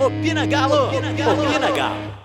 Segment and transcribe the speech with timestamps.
[0.00, 0.86] Opina Galo!
[0.86, 1.42] Opina Galo!
[1.42, 2.18] Opina Galo!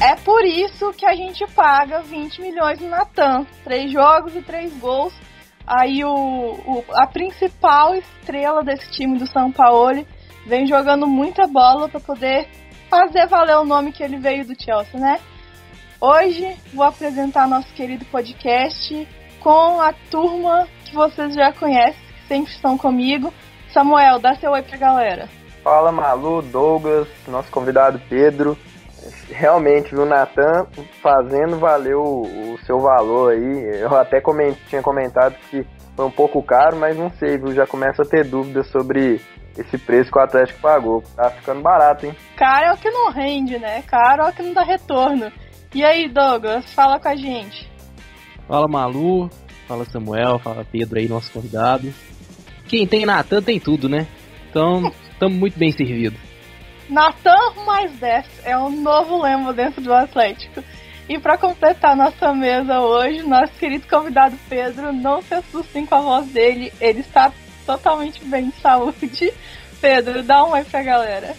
[0.00, 3.44] É por isso que a gente paga 20 milhões no Natan.
[3.64, 5.12] Três jogos e três gols.
[5.66, 10.06] Aí o, o, a principal estrela desse time do São Paulo
[10.46, 12.48] vem jogando muita bola para poder
[12.88, 15.18] fazer valer o nome que ele veio do Chelsea, né?
[16.00, 19.08] Hoje vou apresentar nosso querido podcast
[19.42, 23.32] com a turma que vocês já conhecem, que sempre estão comigo.
[23.72, 25.28] Samuel, dá seu oi pra galera.
[25.62, 28.56] Fala Malu, Douglas, nosso convidado Pedro.
[29.28, 30.66] Realmente, o Natan
[31.02, 33.80] fazendo valer o, o, seu valor aí.
[33.80, 35.66] Eu até coment, tinha comentado que
[35.96, 37.52] foi um pouco caro, mas não sei, viu?
[37.52, 39.20] Já começo a ter dúvidas sobre
[39.56, 41.02] esse preço que o Atlético pagou.
[41.16, 42.14] Tá ficando barato, hein?
[42.36, 43.82] Caro é o que não rende, né?
[43.82, 45.32] Caro é o que não dá retorno.
[45.74, 47.71] E aí, Douglas, fala com a gente.
[48.52, 49.30] Fala Malu,
[49.66, 51.90] fala Samuel, fala Pedro aí, nosso convidado.
[52.68, 54.06] Quem tem Natan tem tudo, né?
[54.50, 56.20] Então, estamos muito bem servidos.
[56.86, 60.62] Natan mais 10 é o novo lema dentro do Atlético.
[61.08, 66.00] E para completar nossa mesa hoje, nosso querido convidado Pedro, não se assustem com a
[66.02, 67.32] voz dele, ele está
[67.64, 69.32] totalmente bem de saúde.
[69.80, 71.34] Pedro, dá um oi pra galera.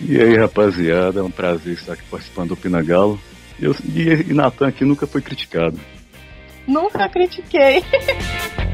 [0.00, 3.20] E aí, rapaziada, é um prazer estar aqui participando do Pinagalo.
[3.60, 5.78] Eu, e, e Natan aqui nunca foi criticado.
[6.68, 7.82] Nunca critiquei.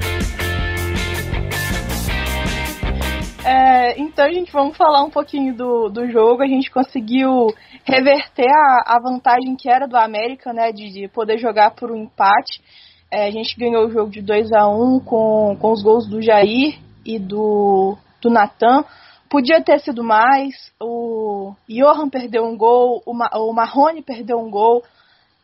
[3.47, 6.43] É, então, gente, vamos falar um pouquinho do, do jogo.
[6.43, 7.49] A gente conseguiu
[7.85, 12.05] reverter a, a vantagem que era do América, né, de, de poder jogar por um
[12.05, 12.63] empate.
[13.11, 16.09] É, a gente ganhou o jogo de 2 a 1 um com, com os gols
[16.09, 18.83] do Jair e do, do Natan.
[19.29, 20.55] Podia ter sido mais.
[20.81, 24.83] O Johan perdeu um gol, o, Ma, o Marrone perdeu um gol.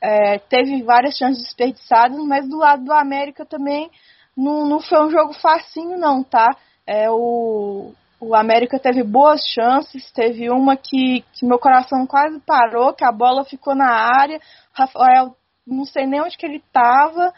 [0.00, 3.90] É, teve várias chances desperdiçadas, mas do lado do América também
[4.36, 6.48] não, não foi um jogo facinho, não, tá?
[6.86, 12.94] É, o, o América teve boas chances, teve uma que, que meu coração quase parou,
[12.94, 14.40] que a bola ficou na área,
[14.72, 17.32] Rafael não sei nem onde que ele estava,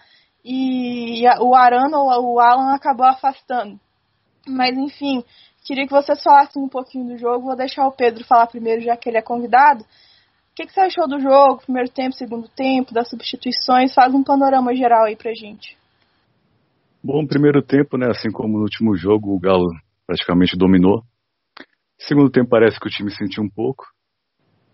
[0.45, 3.79] e o Arana ou o Alan acabou afastando.
[4.47, 5.25] Mas enfim,
[5.65, 8.97] queria que vocês falassem um pouquinho do jogo, vou deixar o Pedro falar primeiro, já
[8.97, 9.85] que ele é convidado.
[10.53, 13.95] O que, que você achou do jogo, primeiro tempo, segundo tempo, das substituições?
[13.95, 15.79] Faz um panorama geral aí pra gente.
[17.03, 19.67] Bom, primeiro tempo, né, assim como no último jogo, o Galo
[20.07, 21.03] praticamente dominou.
[21.99, 23.87] Segundo tempo parece que o time sentiu um pouco.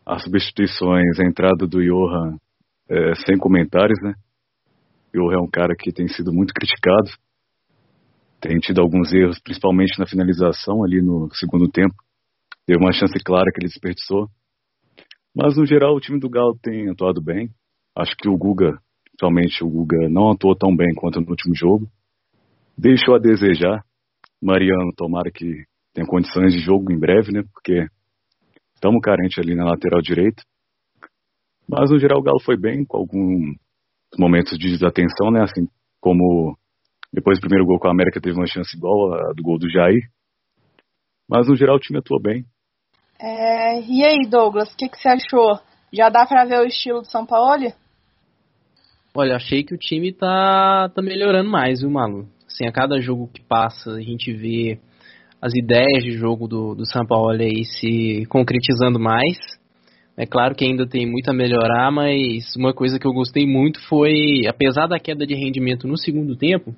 [0.05, 2.37] As substituições, a entrada do Johan,
[2.91, 4.15] é, sem comentários, né?
[5.15, 7.09] Johan é um cara que tem sido muito criticado.
[8.41, 11.95] Tem tido alguns erros, principalmente na finalização ali no segundo tempo.
[12.67, 14.29] Teve uma chance clara que ele desperdiçou.
[15.39, 17.49] Mas no geral o time do Galo tem atuado bem.
[17.97, 21.87] Acho que o Guga, principalmente o Guga, não atuou tão bem quanto no último jogo.
[22.77, 23.85] Deixou a desejar.
[24.43, 27.45] Mariano, tomara que tenha condições de jogo em breve, né?
[27.53, 27.87] Porque
[28.75, 30.43] estamos carentes ali na lateral direita.
[31.69, 33.57] Mas no geral o Galo foi bem, com alguns
[34.19, 35.43] momentos de desatenção, né?
[35.43, 35.69] Assim
[36.01, 36.59] como
[37.13, 39.71] depois do primeiro gol com a América teve uma chance igual a do gol do
[39.71, 40.03] Jair.
[41.29, 42.45] Mas no geral o time atuou bem.
[43.21, 45.59] É, e aí, Douglas, o que, que você achou?
[45.93, 47.73] Já dá para ver o estilo do São Paulo?
[49.15, 52.29] Olha, achei que o time tá, tá melhorando mais, viu, Malu?
[52.47, 54.79] Assim, a cada jogo que passa, a gente vê
[55.43, 59.37] as ideias de jogo do, do São Paulo aí se concretizando mais.
[60.17, 63.81] É claro que ainda tem muito a melhorar, mas uma coisa que eu gostei muito
[63.89, 66.75] foi, apesar da queda de rendimento no segundo tempo,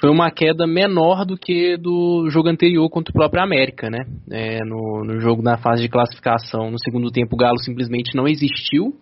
[0.00, 3.98] foi uma queda menor do que do jogo anterior contra o próprio América, né?
[4.30, 8.26] É, no, no jogo na fase de classificação, no segundo tempo, o Galo simplesmente não
[8.26, 8.94] existiu.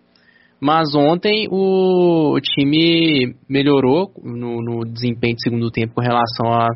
[0.59, 6.67] Mas ontem o, time melhorou no, no, desempenho de segundo tempo com relação a,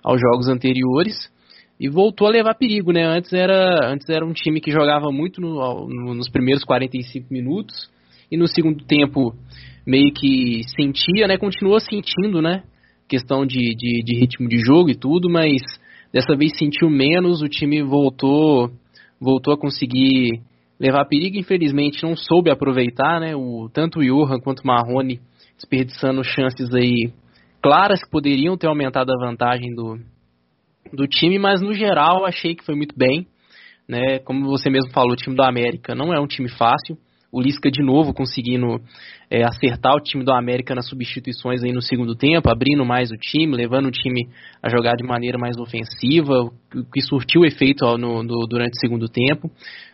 [0.00, 1.28] aos jogos anteriores
[1.80, 3.04] e voltou a levar perigo, né?
[3.04, 7.90] Antes era, antes era um time que jogava muito no, nos primeiros 45 minutos
[8.30, 9.34] e no segundo tempo
[9.84, 11.36] meio que sentia, né?
[11.36, 12.62] Continua sentindo, né?
[13.08, 15.62] Questão de, de, de ritmo de jogo e tudo, mas
[16.12, 18.70] dessa vez sentiu menos, o time voltou
[19.20, 20.42] voltou a conseguir
[20.78, 23.34] levar perigo, infelizmente não soube aproveitar, né?
[23.34, 25.20] O, tanto o Johan quanto o Marrone
[25.56, 27.12] desperdiçando chances aí
[27.62, 29.98] claras que poderiam ter aumentado a vantagem do,
[30.92, 33.26] do time, mas no geral achei que foi muito bem.
[33.88, 34.18] Né?
[34.20, 36.96] Como você mesmo falou, o time do América não é um time fácil.
[37.36, 38.80] O Lisca de novo conseguindo
[39.30, 43.16] é, acertar o time do América nas substituições aí no segundo tempo, abrindo mais o
[43.18, 44.26] time, levando o time
[44.62, 46.50] a jogar de maneira mais ofensiva, o
[46.90, 49.50] que surtiu efeito ó, no, no, durante o segundo tempo.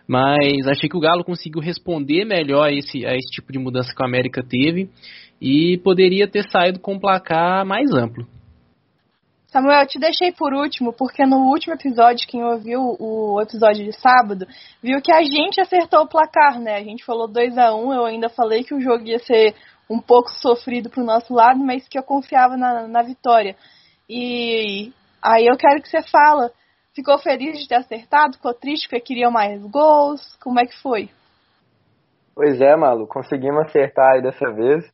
[0.06, 3.92] Mas achei que o Galo conseguiu responder melhor a esse, a esse tipo de mudança
[3.92, 4.88] que o América teve
[5.40, 8.24] e poderia ter saído com um placar mais amplo.
[9.52, 13.92] Samuel, eu te deixei por último, porque no último episódio, quem ouviu o episódio de
[13.92, 14.46] sábado,
[14.82, 16.76] viu que a gente acertou o placar, né?
[16.76, 19.54] A gente falou 2 a 1 um, eu ainda falei que o jogo ia ser
[19.90, 23.54] um pouco sofrido pro nosso lado, mas que eu confiava na, na vitória.
[24.08, 24.90] E
[25.22, 26.50] aí eu quero que você fala,
[26.94, 28.38] ficou feliz de ter acertado?
[28.38, 30.34] Ficou triste porque queria mais gols?
[30.42, 31.10] Como é que foi?
[32.34, 34.90] Pois é, Malu, conseguimos acertar aí dessa vez.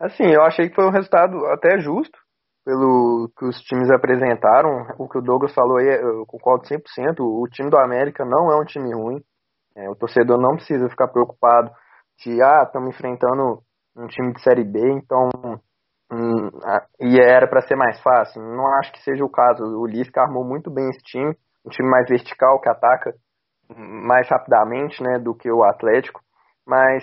[0.00, 2.20] Assim, eu achei que foi um resultado até justo
[2.64, 4.86] pelo que os times apresentaram.
[4.98, 7.20] O que o Douglas falou aí, eu concordo 100%.
[7.20, 9.22] O time do América não é um time ruim.
[9.76, 11.70] É, o torcedor não precisa ficar preocupado
[12.18, 13.62] de, ah, estamos enfrentando
[13.96, 15.28] um time de Série B, então.
[16.12, 16.50] Hum,
[17.00, 18.42] e era para ser mais fácil.
[18.42, 19.64] Não acho que seja o caso.
[19.64, 23.14] O Lisca armou muito bem esse time, um time mais vertical que ataca
[23.74, 26.20] mais rapidamente né, do que o Atlético.
[26.66, 27.02] Mas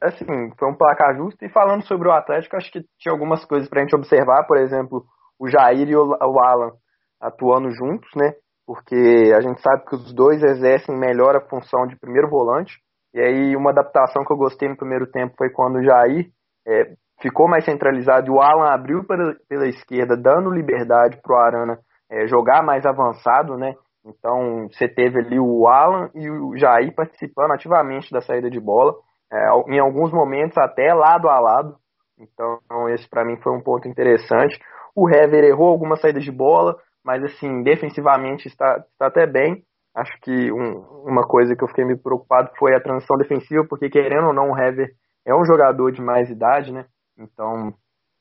[0.00, 0.26] assim,
[0.58, 1.44] foi um placar justo.
[1.44, 4.58] E falando sobre o Atlético, acho que tinha algumas coisas para a gente observar, por
[4.58, 5.04] exemplo,
[5.38, 6.72] o Jair e o Alan
[7.20, 8.32] atuando juntos, né?
[8.66, 12.74] Porque a gente sabe que os dois exercem melhor a função de primeiro volante.
[13.14, 16.26] E aí, uma adaptação que eu gostei no primeiro tempo foi quando o Jair
[16.66, 21.38] é, ficou mais centralizado e o Alan abriu pela, pela esquerda, dando liberdade para o
[21.38, 21.78] Arana
[22.10, 23.74] é, jogar mais avançado, né?
[24.04, 28.94] Então, você teve ali o Alan e o Jair participando ativamente da saída de bola
[29.32, 31.76] é, em alguns momentos até lado a lado.
[32.18, 34.58] Então, esse para mim foi um ponto interessante.
[34.94, 39.62] O Hever errou algumas saídas de bola, mas assim, defensivamente está, está até bem.
[39.94, 43.88] Acho que um, uma coisa que eu fiquei meio preocupado foi a transição defensiva, porque
[43.88, 44.90] querendo ou não, o Hever
[45.26, 46.86] é um jogador de mais idade, né?
[47.18, 47.72] Então,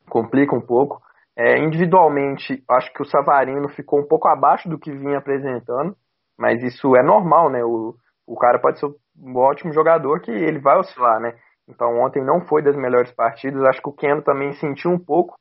[0.10, 1.02] complica um pouco.
[1.38, 5.96] É, individualmente, acho que o Savarino ficou um pouco abaixo do que vinha apresentando,
[6.38, 7.64] mas isso é normal, né?
[7.64, 8.88] O, o cara pode ser
[9.18, 11.34] um ótimo jogador que ele vai oscilar, né?
[11.68, 13.64] Então ontem não foi das melhores partidas.
[13.64, 15.36] Acho que o Keno também sentiu um pouco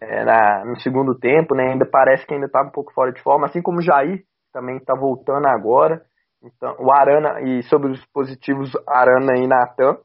[0.00, 1.72] é, na, no segundo tempo, né?
[1.72, 4.22] Ainda parece que ainda estava um pouco fora de forma, assim como o Jair
[4.52, 6.02] também está voltando agora.
[6.42, 9.98] Então, o Arana e sobre os positivos Arana e Natan,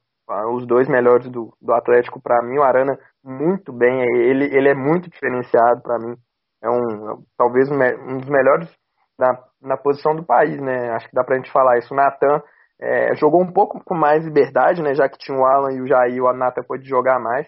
[0.54, 2.58] os dois melhores do, do Atlético para mim.
[2.58, 6.16] O Arana muito bem, ele, ele é muito diferenciado para mim.
[6.64, 8.70] É um talvez um, dos melhores
[9.18, 10.92] na, na posição do país, né?
[10.92, 11.94] Acho que dá pra gente falar isso.
[11.94, 12.42] O Natan
[12.82, 14.94] é, jogou um pouco com mais liberdade, né?
[14.94, 17.48] Já que tinha o Alan e o Jair, o Natan pôde jogar mais.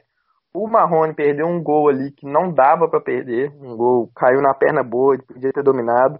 [0.53, 3.49] O Marrone perdeu um gol ali que não dava para perder.
[3.61, 6.19] Um gol caiu na perna boa, ele podia ter dominado.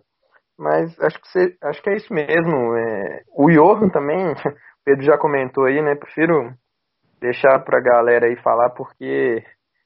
[0.57, 2.75] Mas acho que, você, acho que é isso mesmo.
[2.77, 4.35] É, o Johan também, o
[4.85, 5.95] Pedro já comentou aí, né?
[5.95, 6.53] Prefiro
[7.19, 9.43] deixar pra galera aí falar, porque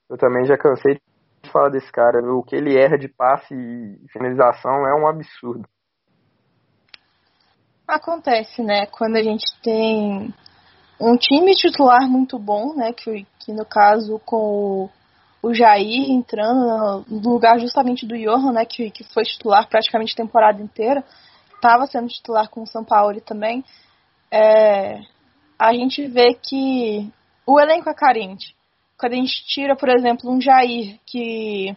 [0.09, 0.99] eu também já cansei
[1.41, 2.19] de falar desse cara.
[2.31, 5.67] O que ele erra de passe e finalização é um absurdo.
[7.87, 8.87] Acontece, né?
[8.87, 10.33] Quando a gente tem
[10.99, 12.91] um time titular muito bom, né?
[12.91, 14.89] Que, que no caso com
[15.43, 18.65] o, o Jair entrando no lugar justamente do Johan, né?
[18.65, 21.03] Que, que foi titular praticamente a temporada inteira.
[21.53, 23.63] Estava sendo titular com o São Paulo também.
[24.31, 25.01] É,
[25.57, 27.11] a gente vê que
[27.45, 28.55] o elenco é carente.
[28.97, 31.75] Quando a gente tira, por exemplo, um Jair, que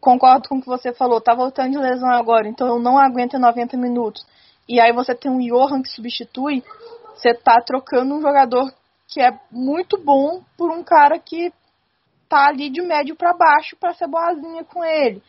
[0.00, 3.76] concordo com o que você falou, tá voltando de lesão agora, então não aguenta 90
[3.76, 4.24] minutos
[4.68, 6.62] e aí você tem um Johan que substitui,
[7.14, 8.72] você tá trocando um jogador
[9.08, 11.52] que é muito bom por um cara que
[12.28, 15.22] tá ali de médio para baixo para ser boazinha com ele.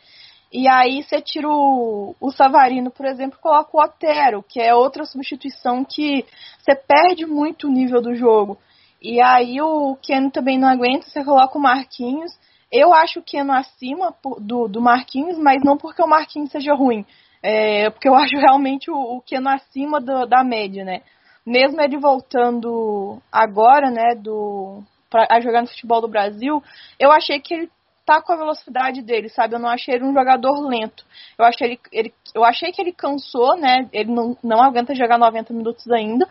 [0.52, 4.74] E aí você tira o, o Savarino, por exemplo, e coloca o Otero, que é
[4.74, 6.24] outra substituição que
[6.58, 8.58] você perde muito o nível do jogo.
[9.00, 12.32] E aí o Keno também não aguenta, você coloca o Marquinhos.
[12.72, 17.04] Eu acho o Keno acima do, do Marquinhos, mas não porque o Marquinhos seja ruim,
[17.42, 21.02] é, porque eu acho realmente o, o Keno acima do, da média, né?
[21.46, 26.62] Mesmo ele voltando agora, né, do, pra, a jogar no futebol do Brasil,
[26.98, 27.70] eu achei que ele
[28.04, 29.54] tá com a velocidade dele, sabe?
[29.54, 31.04] Eu não achei ele um jogador lento.
[31.38, 33.86] Eu achei, ele, ele, eu achei que ele cansou, né?
[33.92, 36.26] Ele não, não aguenta jogar 90 minutos ainda.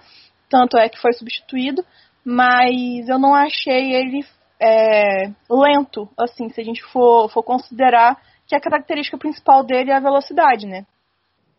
[0.49, 1.85] Tanto é que foi substituído.
[2.25, 4.25] Mas eu não achei ele
[4.59, 9.95] é, lento, assim, se a gente for, for considerar que a característica principal dele é
[9.95, 10.85] a velocidade, né?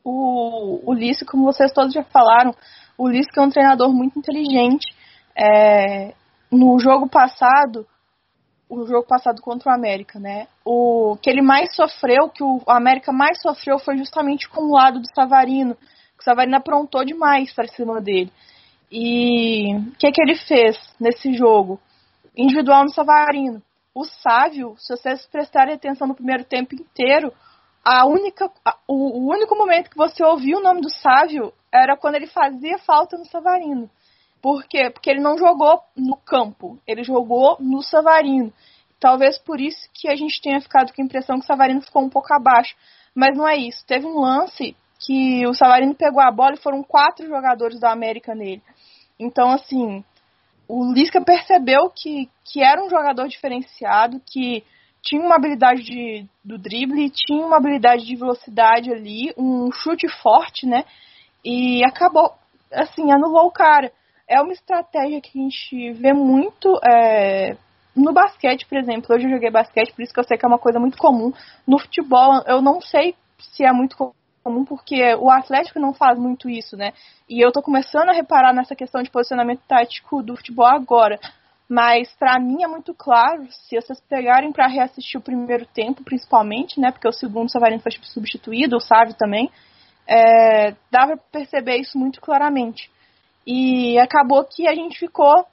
[0.04, 2.54] O, o como vocês todos já falaram,
[2.96, 4.86] o Lisca é um treinador muito inteligente.
[5.36, 6.14] É,
[6.50, 7.86] no jogo passado,
[8.68, 10.46] o jogo passado contra o América, né?
[10.64, 15.00] O que ele mais sofreu, que o América mais sofreu foi justamente com o lado
[15.00, 15.76] do Savarino.
[16.18, 18.32] O Savarino aprontou demais para cima dele.
[18.90, 21.80] E o que, que ele fez nesse jogo?
[22.36, 23.62] Individual no Savarino.
[23.94, 27.32] O Sávio, se vocês prestarem atenção no primeiro tempo inteiro,
[27.90, 31.96] a única, a, o, o, único momento que você ouviu o nome do Sávio era
[31.96, 33.88] quando ele fazia falta no Savarino.
[34.42, 34.90] Por quê?
[34.90, 38.52] Porque ele não jogou no campo, ele jogou no Savarino.
[39.00, 42.02] Talvez por isso que a gente tenha ficado com a impressão que o Savarino ficou
[42.02, 42.76] um pouco abaixo.
[43.14, 43.82] Mas não é isso.
[43.86, 48.34] Teve um lance que o Savarino pegou a bola e foram quatro jogadores da América
[48.34, 48.62] nele.
[49.18, 50.04] Então, assim,
[50.68, 54.62] o Lisca percebeu que, que era um jogador diferenciado, que
[55.08, 60.66] tinha uma habilidade de, do drible, tinha uma habilidade de velocidade ali, um chute forte,
[60.66, 60.84] né?
[61.42, 62.32] E acabou,
[62.70, 63.90] assim, anulou o cara.
[64.28, 67.56] É uma estratégia que a gente vê muito é,
[67.96, 69.14] no basquete, por exemplo.
[69.14, 71.32] Hoje eu joguei basquete, por isso que eu sei que é uma coisa muito comum.
[71.66, 73.96] No futebol, eu não sei se é muito
[74.44, 76.92] comum, porque o Atlético não faz muito isso, né?
[77.26, 81.18] E eu tô começando a reparar nessa questão de posicionamento tático do futebol agora.
[81.68, 86.80] Mas para mim é muito claro, se vocês pegarem para reassistir o primeiro tempo, principalmente,
[86.80, 86.90] né?
[86.90, 89.50] Porque o segundo Savarino foi substituído, o Sávio também.
[90.06, 92.90] É, dá pra perceber isso muito claramente.
[93.46, 95.44] E acabou que a gente ficou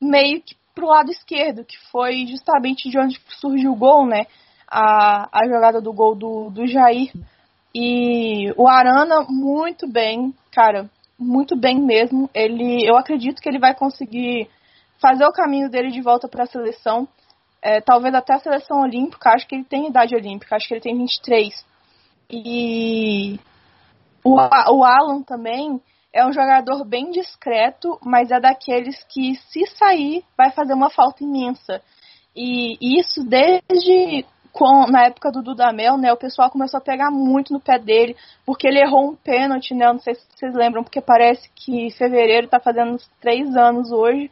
[0.00, 4.26] meio que pro lado esquerdo, que foi justamente de onde surgiu o gol, né?
[4.68, 7.12] A, a jogada do gol do, do Jair.
[7.72, 12.28] E o Arana, muito bem, cara, muito bem mesmo.
[12.34, 14.48] Ele, eu acredito que ele vai conseguir
[15.00, 17.08] fazer o caminho dele de volta para a seleção,
[17.62, 20.80] é, talvez até a seleção olímpica, acho que ele tem idade olímpica, acho que ele
[20.80, 21.66] tem 23.
[22.30, 23.38] E
[24.22, 25.80] o, o Alan também
[26.12, 31.22] é um jogador bem discreto, mas é daqueles que, se sair, vai fazer uma falta
[31.22, 31.82] imensa.
[32.34, 37.52] E isso desde com, na época do Dudamel, né, o pessoal começou a pegar muito
[37.52, 41.00] no pé dele, porque ele errou um pênalti, né, não sei se vocês lembram, porque
[41.00, 44.30] parece que fevereiro está fazendo uns três anos hoje,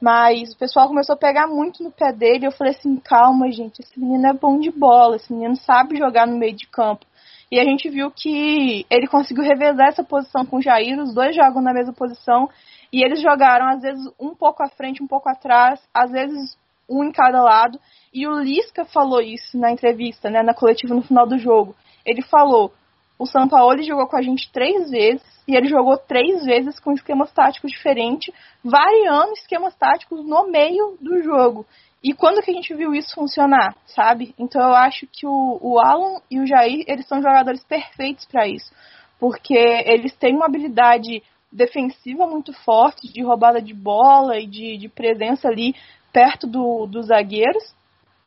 [0.00, 2.46] mas o pessoal começou a pegar muito no pé dele.
[2.46, 6.26] Eu falei assim: calma, gente, esse menino é bom de bola, esse menino sabe jogar
[6.26, 7.04] no meio de campo.
[7.50, 11.34] E a gente viu que ele conseguiu revezar essa posição com o Jair, os dois
[11.34, 12.48] jogam na mesma posição.
[12.92, 16.56] E eles jogaram, às vezes, um pouco à frente, um pouco atrás, às vezes
[16.88, 17.78] um em cada lado.
[18.12, 21.74] E o Lisca falou isso na entrevista, né, na coletiva no final do jogo.
[22.04, 22.72] Ele falou:
[23.18, 26.92] o São Paulo jogou com a gente três vezes e ele jogou três vezes com
[26.92, 28.32] esquemas táticos diferentes,
[28.62, 31.66] variando esquemas táticos no meio do jogo.
[32.02, 34.34] E quando que a gente viu isso funcionar, sabe?
[34.38, 38.46] Então eu acho que o, o Alan e o Jair, eles são jogadores perfeitos para
[38.46, 38.72] isso.
[39.18, 44.88] Porque eles têm uma habilidade defensiva muito forte, de roubada de bola e de, de
[44.88, 45.74] presença ali
[46.12, 47.74] perto do, dos zagueiros.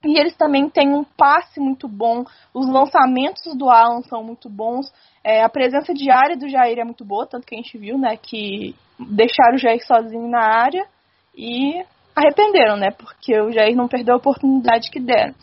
[0.03, 4.91] E eles também têm um passe muito bom, os lançamentos do Alan são muito bons,
[5.23, 8.17] é, a presença diária do Jair é muito boa, tanto que a gente viu, né,
[8.17, 10.87] que deixaram o Jair sozinho na área
[11.35, 15.35] e arrependeram, né, porque o Jair não perdeu a oportunidade que deram.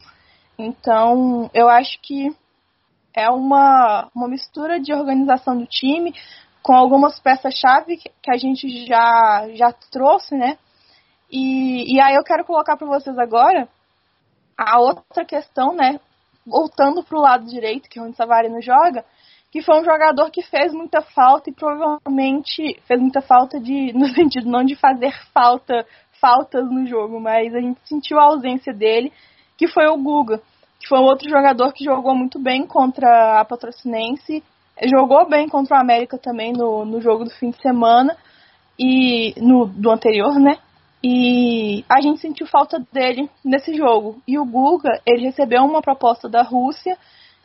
[0.58, 2.28] Então, eu acho que
[3.14, 6.12] é uma, uma mistura de organização do time
[6.64, 10.58] com algumas peças-chave que a gente já, já trouxe, né,
[11.30, 13.68] e, e aí eu quero colocar para vocês agora
[14.58, 16.00] a outra questão, né,
[16.44, 19.04] voltando para o lado direito, que é onde Savarino joga,
[19.52, 24.08] que foi um jogador que fez muita falta e provavelmente fez muita falta de no
[24.08, 25.86] sentido não de fazer falta
[26.20, 29.12] faltas no jogo, mas a gente sentiu a ausência dele,
[29.56, 30.42] que foi o Guga,
[30.80, 34.42] que foi um outro jogador que jogou muito bem contra a Patrocinense,
[34.84, 38.16] jogou bem contra o América também no, no jogo do fim de semana
[38.76, 40.58] e no do anterior, né?
[41.02, 44.20] E a gente sentiu falta dele nesse jogo.
[44.26, 46.96] E o Guga, ele recebeu uma proposta da Rússia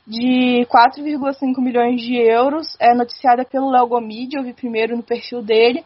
[0.06, 5.42] de 4,5 milhões de euros, é noticiada pelo Léo Gomide, eu vi primeiro no perfil
[5.42, 5.84] dele.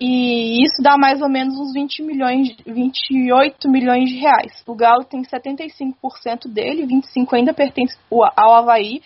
[0.00, 4.62] E isso dá mais ou menos uns 20 milhões, 28 milhões de reais.
[4.66, 9.02] O Galo tem 75% dele, 25 ainda pertence ao Havaí,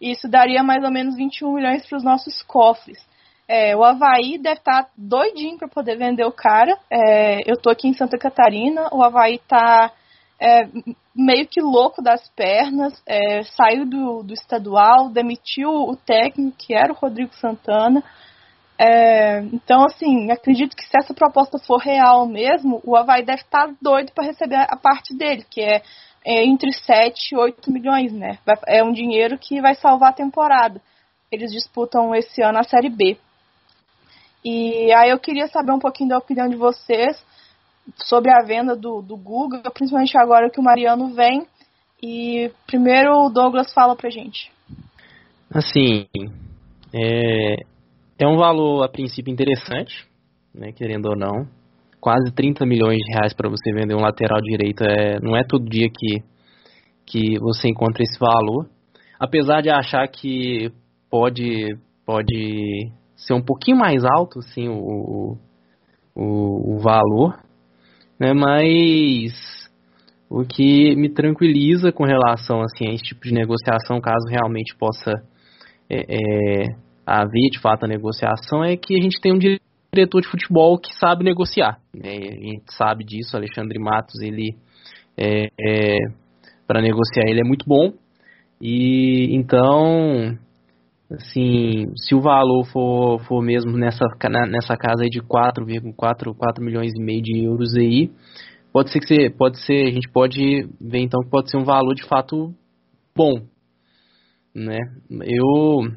[0.00, 2.98] e isso daria mais ou menos 21 milhões para os nossos cofres.
[3.48, 6.76] É, o Havaí deve estar tá doidinho para poder vender o cara.
[6.90, 9.92] É, eu estou aqui em Santa Catarina, o Havaí está
[10.40, 10.68] é,
[11.14, 16.92] meio que louco das pernas, é, saiu do, do estadual, demitiu o técnico, que era
[16.92, 18.02] o Rodrigo Santana.
[18.78, 23.68] É, então, assim, acredito que se essa proposta for real mesmo, o Havaí deve estar
[23.68, 25.82] tá doido para receber a parte dele, que é,
[26.24, 28.38] é, entre 7 e 8 milhões, né?
[28.66, 30.82] É um dinheiro que vai salvar a temporada.
[31.32, 33.16] Eles disputam esse ano a Série B.
[34.48, 37.20] E aí eu queria saber um pouquinho da opinião de vocês
[37.96, 41.44] sobre a venda do, do Google, principalmente agora que o Mariano vem.
[42.00, 44.52] E primeiro o Douglas fala pra gente.
[45.52, 46.06] Assim,
[46.94, 47.56] é,
[48.20, 50.06] é um valor a princípio interessante,
[50.54, 51.48] né, querendo ou não.
[52.00, 55.68] Quase 30 milhões de reais para você vender um lateral direito é, não é todo
[55.68, 56.22] dia que,
[57.04, 58.68] que você encontra esse valor.
[59.18, 60.70] Apesar de achar que
[61.10, 65.36] pode, pode ser um pouquinho mais alto, assim, o,
[66.14, 67.38] o, o valor,
[68.20, 68.32] né?
[68.32, 69.32] Mas
[70.28, 75.12] o que me tranquiliza com relação assim, a esse tipo de negociação, caso realmente possa
[75.88, 76.66] é, é,
[77.06, 80.92] haver de fato a negociação, é que a gente tem um diretor de futebol que
[80.94, 81.78] sabe negociar.
[81.94, 82.10] Né?
[82.10, 84.56] A gente sabe disso, Alexandre Matos, ele
[85.16, 85.98] é, é
[86.66, 87.92] para negociar ele é muito bom.
[88.60, 90.36] E então,
[91.10, 94.04] assim, se o valor for, for mesmo nessa,
[94.48, 98.10] nessa casa aí de 4,4 4 milhões e meio de euros aí,
[98.72, 101.64] pode ser que você, pode ser, a gente pode ver então que pode ser um
[101.64, 102.52] valor de fato
[103.14, 103.40] bom,
[104.54, 104.78] né?
[105.22, 105.90] Eu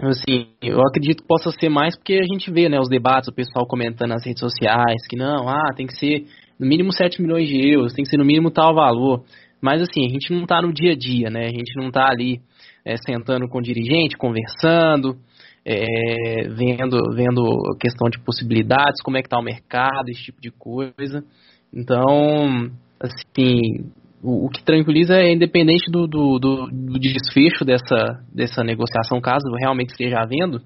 [0.00, 3.34] assim, eu acredito que possa ser mais porque a gente vê, né, os debates, o
[3.34, 6.26] pessoal comentando nas redes sociais que não, ah, tem que ser
[6.58, 9.24] no mínimo 7 milhões de euros, tem que ser no mínimo tal valor.
[9.60, 11.46] Mas assim, a gente não está no dia a dia, né?
[11.46, 12.40] A gente não está ali
[12.84, 15.16] é, sentando com o dirigente, conversando,
[15.64, 20.50] é, vendo, vendo questão de possibilidades, como é que está o mercado, esse tipo de
[20.50, 21.24] coisa.
[21.72, 22.70] Então,
[23.00, 23.90] assim,
[24.22, 29.44] o, o que tranquiliza é independente do, do, do, do, desfecho dessa, dessa negociação, caso
[29.58, 30.60] realmente esteja havendo,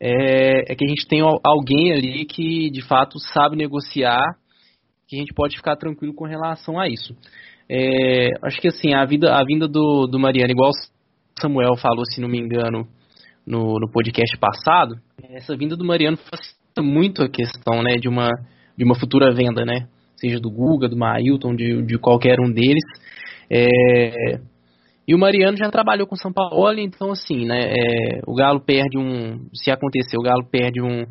[0.00, 4.34] é, é que a gente tem alguém ali que de fato sabe negociar,
[5.06, 7.14] que a gente pode ficar tranquilo com relação a isso.
[7.68, 10.70] É, acho que assim, a, vida, a vinda do, do Mariano, igual
[11.40, 12.86] Samuel falou, se não me engano,
[13.46, 14.96] no, no podcast passado,
[15.30, 18.30] essa vinda do Mariano facilita muito a questão né, de, uma,
[18.76, 19.88] de uma futura venda, né?
[20.16, 22.84] Seja do Guga, do Mailton, de, de qualquer um deles.
[23.50, 24.38] É,
[25.08, 27.72] e o Mariano já trabalhou com o São Paulo, então assim, né?
[27.72, 29.46] É, o Galo perde um.
[29.54, 31.04] Se acontecer, o Galo perde um,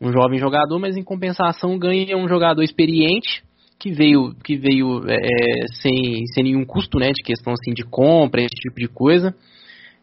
[0.00, 3.44] um jovem jogador, mas em compensação ganha um jogador experiente
[3.78, 7.84] que veio, que veio é, é, sem, sem nenhum custo, né, de questão assim de
[7.84, 9.34] compra, esse tipo de coisa,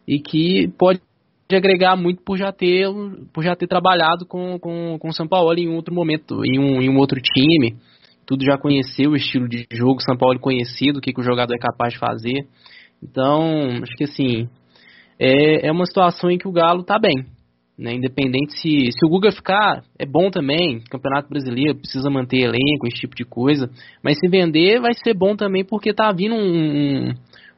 [0.06, 1.00] e que pode
[1.50, 2.86] agregar muito por já ter,
[3.32, 6.80] por já ter trabalhado com, com, com o São Paulo em outro momento, em um,
[6.80, 7.76] em um outro time,
[8.26, 11.54] tudo já conheceu o estilo de jogo, São Paulo conhecido, o que, que o jogador
[11.54, 12.46] é capaz de fazer.
[13.02, 14.48] Então, acho que assim,
[15.18, 17.26] é, é uma situação em que o Galo está bem.
[17.76, 17.94] Né?
[17.94, 20.80] Independente se, se o Guga ficar, é bom também.
[20.90, 23.68] Campeonato Brasileiro precisa manter elenco, esse tipo de coisa.
[24.02, 27.12] Mas se vender, vai ser bom também porque tá vindo um,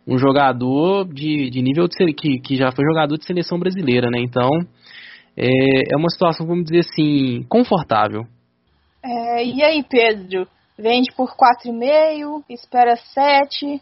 [0.07, 4.21] um jogador de, de nível de, que, que já foi jogador de seleção brasileira, né?
[4.21, 4.49] Então
[5.37, 8.25] é, é uma situação, vamos dizer assim, confortável.
[9.03, 10.47] É, e aí, Pedro?
[10.79, 13.81] Vende por 4,5, espera 7,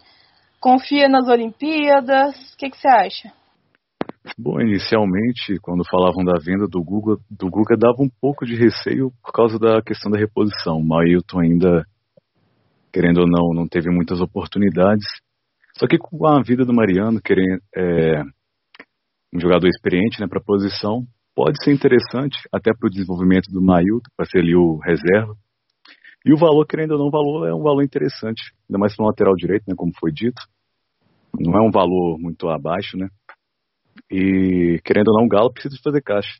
[0.61, 2.53] confia nas Olimpíadas.
[2.53, 3.33] O que, que você acha?
[4.39, 9.11] Bom, inicialmente, quando falavam da venda do Google, do Google dava um pouco de receio
[9.23, 10.77] por causa da questão da reposição.
[10.77, 11.85] O Mailton ainda,
[12.93, 15.05] querendo ou não, não teve muitas oportunidades.
[15.79, 18.23] Só que com a vida do Mariano, querendo é,
[19.35, 23.63] um jogador experiente né, para a posição, pode ser interessante até para o desenvolvimento do
[23.63, 25.35] Mailton, para ser ali o reserva.
[26.25, 29.09] E o valor, querendo ou não, valor é um valor interessante, ainda mais para o
[29.09, 30.41] lateral direito, né, como foi dito.
[31.39, 33.09] Não é um valor muito abaixo, né?
[34.11, 36.39] E, querendo ou não, o Galo precisa fazer caixa.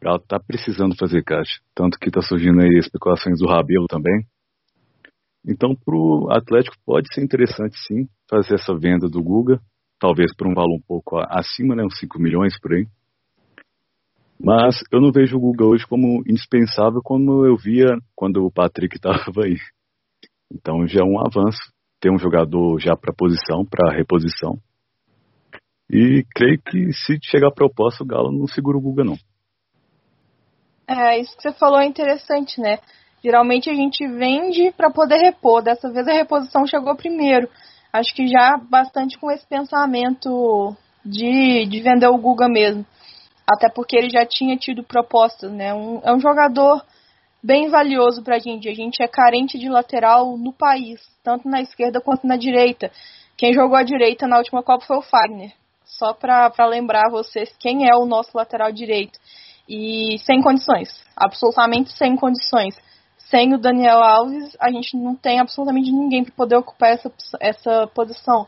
[0.00, 1.60] O Galo está precisando fazer caixa.
[1.74, 4.26] Tanto que está surgindo aí especulações do Rabelo também.
[5.46, 9.60] Então, para o Atlético pode ser interessante sim fazer essa venda do Guga,
[9.98, 12.86] talvez por um valor um pouco acima, né, uns 5 milhões por aí.
[14.40, 18.96] Mas eu não vejo o Guga hoje como indispensável como eu via quando o Patrick
[18.96, 19.56] estava aí.
[20.52, 21.58] Então já é um avanço
[22.00, 24.58] ter um jogador já para posição, para reposição.
[25.90, 29.16] E creio que se chegar a proposta, o Galo não segura o Guga, não.
[30.86, 32.78] É, isso que você falou é interessante, né?
[33.24, 35.62] Geralmente a gente vende para poder repor.
[35.62, 37.48] Dessa vez a reposição chegou primeiro.
[37.90, 42.84] Acho que já bastante com esse pensamento de, de vender o Guga mesmo.
[43.50, 45.72] Até porque ele já tinha tido propostas, né?
[45.72, 46.84] Um, é um jogador
[47.42, 48.68] bem valioso para a gente.
[48.68, 52.90] A gente é carente de lateral no país, tanto na esquerda quanto na direita.
[53.38, 55.52] Quem jogou à direita na última Copa foi o Fagner
[55.98, 59.18] só para lembrar vocês quem é o nosso lateral direito.
[59.68, 62.74] E sem condições, absolutamente sem condições.
[63.30, 67.86] Sem o Daniel Alves, a gente não tem absolutamente ninguém para poder ocupar essa, essa
[67.94, 68.46] posição.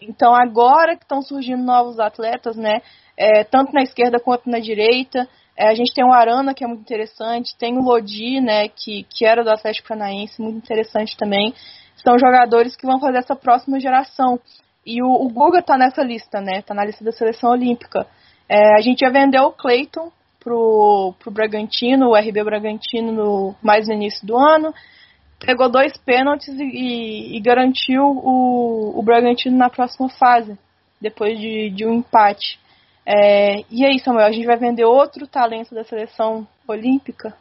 [0.00, 2.82] Então, agora que estão surgindo novos atletas, né,
[3.16, 6.66] é, tanto na esquerda quanto na direita, é, a gente tem o Arana, que é
[6.66, 11.54] muito interessante, tem o Lodi, né, que, que era do Atlético Paranaense, muito interessante também.
[11.96, 14.38] São jogadores que vão fazer essa próxima geração.
[14.84, 16.62] E o, o Guga tá nessa lista, né?
[16.62, 18.06] Tá na lista da seleção olímpica.
[18.48, 20.12] É, a gente já vendeu o Cleiton
[20.46, 24.72] pro, pro Bragantino, o RB Bragantino, no, mais no início do ano.
[25.44, 30.56] Pegou dois pênaltis e, e garantiu o, o Bragantino na próxima fase,
[31.00, 32.60] depois de, de um empate.
[33.04, 37.34] É, e aí, Samuel, a gente vai vender outro talento da seleção olímpica?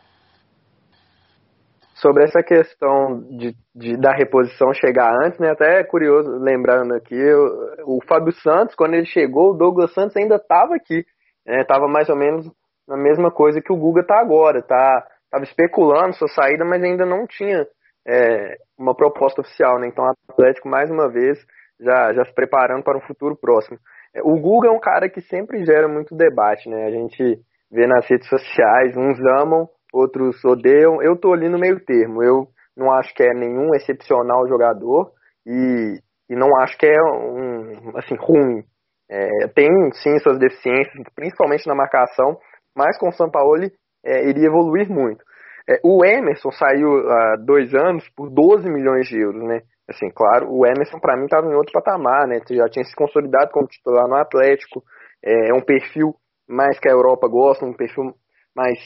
[1.95, 5.51] sobre essa questão de, de, da reposição chegar antes, né?
[5.51, 10.15] Até é curioso, lembrando aqui, o, o Fábio Santos, quando ele chegou, o Douglas Santos
[10.17, 11.05] ainda estava aqui.
[11.47, 11.93] Estava né?
[11.93, 12.51] mais ou menos
[12.87, 14.61] na mesma coisa que o Guga está agora.
[14.61, 17.65] Tá, tava especulando sua saída, mas ainda não tinha
[18.07, 19.87] é, uma proposta oficial, né?
[19.87, 21.37] Então o Atlético, mais uma vez,
[21.79, 23.77] já, já se preparando para um futuro próximo.
[24.13, 26.85] É, o Guga é um cara que sempre gera muito debate, né?
[26.85, 27.39] A gente
[27.71, 31.01] vê nas redes sociais, uns amam, outros odeiam.
[31.01, 32.23] Eu tô ali no meio termo.
[32.23, 35.11] Eu não acho que é nenhum excepcional jogador
[35.45, 38.63] e, e não acho que é um assim ruim.
[39.09, 42.37] É, tem sim suas deficiências, principalmente na marcação,
[42.75, 43.71] mas com o Sampaoli
[44.03, 45.23] é, iria evoluir muito.
[45.67, 49.61] É, o Emerson saiu há dois anos por 12 milhões de euros, né?
[49.89, 52.39] Assim, claro, o Emerson para mim estava em outro patamar, né?
[52.49, 54.83] Já tinha se consolidado como titular no Atlético,
[55.23, 56.13] é, é um perfil
[56.47, 58.13] mais que a Europa gosta, um perfil
[58.55, 58.79] mais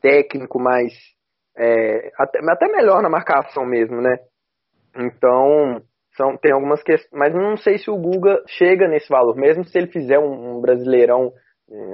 [0.00, 0.92] técnico, mais.
[1.56, 4.16] É, até, até melhor na marcação mesmo, né?
[4.96, 5.82] Então,
[6.16, 7.10] são, tem algumas questões.
[7.12, 10.60] Mas não sei se o Guga chega nesse valor, mesmo se ele fizer um, um
[10.60, 11.32] brasileirão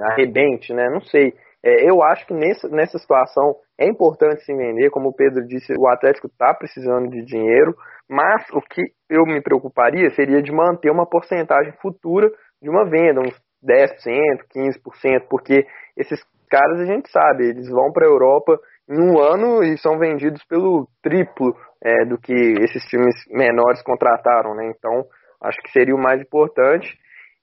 [0.04, 0.88] arrebente, né?
[0.90, 1.34] Não sei.
[1.62, 5.72] É, eu acho que nessa, nessa situação é importante se vender, como o Pedro disse,
[5.78, 7.74] o Atlético está precisando de dinheiro,
[8.08, 13.20] mas o que eu me preocuparia seria de manter uma porcentagem futura de uma venda,
[13.20, 13.34] uns
[13.64, 19.18] 10%, 15%, porque esses caras a gente sabe, eles vão para a Europa em um
[19.18, 24.70] ano e são vendidos pelo triplo é, do que esses times menores contrataram, né?
[24.76, 25.04] Então,
[25.42, 26.86] acho que seria o mais importante.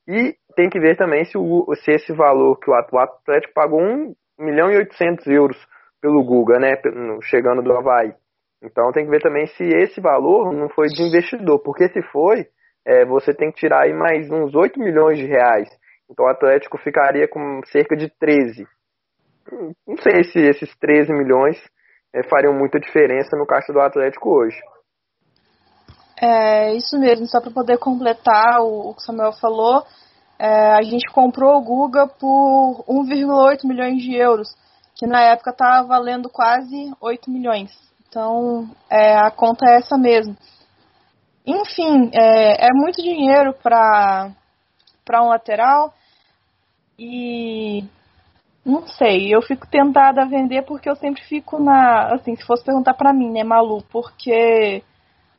[0.08, 4.14] E tem que ver também se, o, se esse valor que o Atlético pagou 1
[4.40, 5.58] milhão e 800 euros
[6.02, 6.74] pelo Guga, né?
[7.22, 8.14] Chegando do Havaí.
[8.64, 12.48] Então tem que ver também se esse valor não foi de investidor, porque se foi,
[12.86, 15.70] é, você tem que tirar aí mais uns 8 milhões de reais.
[16.10, 18.68] Então o Atlético ficaria com cerca de 13.
[19.88, 21.58] Não sei se esses 13 milhões
[22.14, 24.60] é, fariam muita diferença no caixa do Atlético hoje.
[26.24, 29.84] É isso mesmo, só para poder completar o, o que o Samuel falou,
[30.38, 34.48] é, a gente comprou o Guga por 1,8 milhões de euros,
[34.96, 37.72] que na época estava valendo quase 8 milhões.
[38.08, 40.38] Então é, a conta é essa mesmo.
[41.44, 44.32] Enfim, é, é muito dinheiro para
[45.24, 45.92] um lateral
[47.00, 47.84] e
[48.64, 52.14] não sei, eu fico tentada a vender porque eu sempre fico na.
[52.14, 53.84] Assim, se fosse perguntar para mim, né, Malu?
[53.92, 54.84] Porque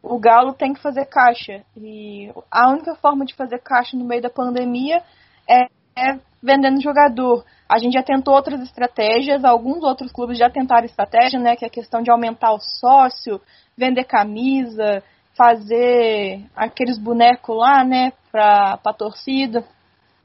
[0.02, 1.62] o Galo tem que fazer caixa.
[1.76, 5.02] E a única forma de fazer caixa no meio da pandemia
[5.48, 7.44] é, é vendendo jogador.
[7.68, 11.54] A gente já tentou outras estratégias, alguns outros clubes já tentaram estratégia, né?
[11.54, 13.40] Que é a questão de aumentar o sócio,
[13.76, 15.02] vender camisa,
[15.36, 19.64] fazer aqueles bonecos lá, né, pra, pra torcida.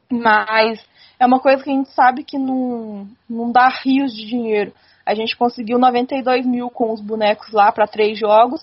[0.10, 0.84] Mas
[1.20, 4.74] é uma coisa que a gente sabe que não, não dá rios de dinheiro.
[5.06, 8.62] A gente conseguiu 92 mil com os bonecos lá para três jogos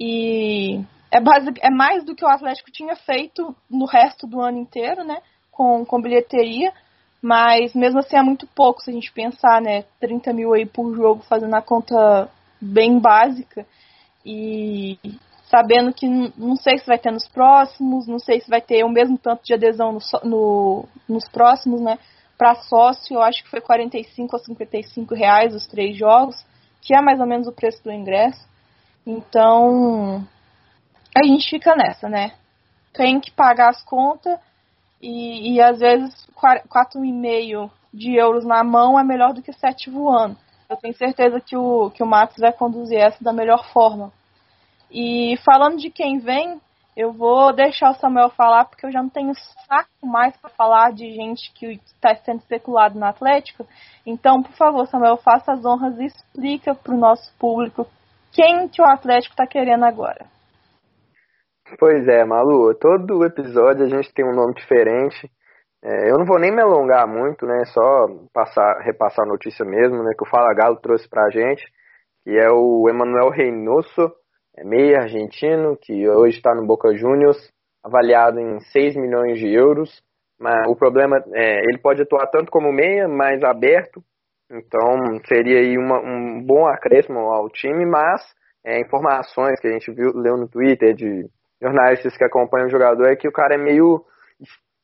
[0.00, 4.58] e é, base, é mais do que o Atlético tinha feito no resto do ano
[4.58, 5.20] inteiro, né?
[5.50, 6.72] Com, com bilheteria,
[7.20, 9.84] mas mesmo assim é muito pouco se a gente pensar, né?
[10.00, 13.66] 30 mil aí por jogo, fazendo a conta bem básica.
[14.24, 14.98] E
[15.50, 18.88] sabendo que não sei se vai ter nos próximos, não sei se vai ter o
[18.88, 21.98] mesmo tanto de adesão no, no, nos próximos, né?
[22.38, 26.42] Para sócio, eu acho que foi 45 a 55 reais os três jogos,
[26.80, 28.48] que é mais ou menos o preço do ingresso.
[29.06, 30.26] Então,
[31.16, 32.32] a gente fica nessa, né?
[32.92, 34.38] Tem que pagar as contas
[35.00, 40.36] e, e às vezes 4,5 de euros na mão é melhor do que 7 voando.
[40.68, 44.12] Eu tenho certeza que o, que o Max vai conduzir essa da melhor forma.
[44.90, 46.60] E falando de quem vem,
[46.96, 50.92] eu vou deixar o Samuel falar, porque eu já não tenho saco mais para falar
[50.92, 53.66] de gente que está sendo especulado no Atlético.
[54.04, 57.86] Então, por favor, Samuel, faça as honras e explica para o nosso público
[58.32, 60.26] quem que o Atlético está querendo agora.
[61.78, 65.30] Pois é, Malu, todo episódio a gente tem um nome diferente.
[65.82, 67.64] É, eu não vou nem me alongar muito, né?
[67.66, 70.12] Só passar, repassar a notícia mesmo, né?
[70.16, 71.64] Que o Fala Galo trouxe pra gente,
[72.24, 74.12] que é o Emanuel Reynoso,
[74.56, 77.38] é meia argentino, que hoje está no Boca Juniors,
[77.84, 80.02] avaliado em 6 milhões de euros.
[80.38, 84.02] Mas o problema é, ele pode atuar tanto como meia, mais aberto,
[84.50, 88.20] então seria aí uma, um bom acréscimo ao time, mas
[88.64, 91.28] é, informações que a gente viu, leu no Twitter de
[91.62, 94.04] jornalistas que acompanham o jogador é que o cara é meio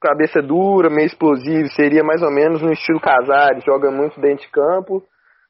[0.01, 4.53] cabeça dura, meio explosivo, seria mais ou menos no estilo Casares, joga muito dentro de
[4.53, 5.03] campo,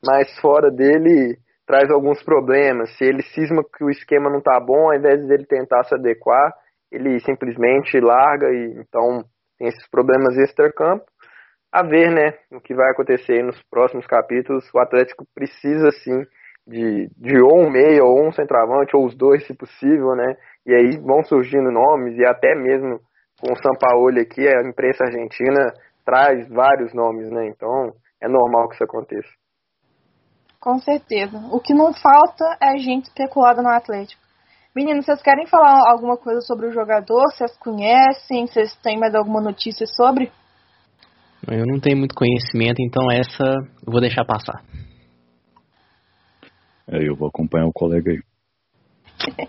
[0.04, 2.96] mas fora dele traz alguns problemas.
[2.96, 6.52] Se ele cisma que o esquema não está bom, ao invés dele tentar se adequar,
[6.90, 9.24] ele simplesmente larga e então
[9.58, 11.04] tem esses problemas extra-campo.
[11.76, 14.64] A ver, né, o que vai acontecer nos próximos capítulos.
[14.72, 16.24] O Atlético precisa sim
[16.66, 20.36] de, de ou um meio, ou um centroavante, ou os dois, se possível, né?
[20.64, 22.98] E aí vão surgindo nomes, e até mesmo
[23.38, 25.70] com o Sampaoli aqui, a imprensa argentina
[26.02, 27.46] traz vários nomes, né?
[27.48, 29.28] Então é normal que isso aconteça.
[30.58, 31.36] Com certeza.
[31.52, 34.22] O que não falta é gente especulada no Atlético.
[34.74, 37.24] Meninos, vocês querem falar alguma coisa sobre o jogador?
[37.32, 38.46] Vocês conhecem?
[38.46, 40.32] Vocês têm mais alguma notícia sobre?
[41.48, 43.44] Eu não tenho muito conhecimento, então essa
[43.86, 44.64] eu vou deixar passar.
[46.88, 48.20] É, eu vou acompanhar o colega aí.